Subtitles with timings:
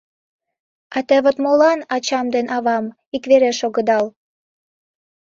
[0.95, 4.05] А те вот молан, ачам ден авам, иквереш огыдал?